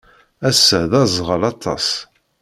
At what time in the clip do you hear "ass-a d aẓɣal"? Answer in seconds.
0.49-1.43